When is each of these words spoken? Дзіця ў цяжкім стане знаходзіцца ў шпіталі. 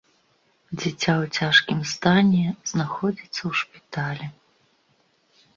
Дзіця 0.79 1.13
ў 1.21 1.23
цяжкім 1.41 1.79
стане 1.93 2.45
знаходзіцца 2.71 3.39
ў 3.49 3.63
шпіталі. 3.63 4.25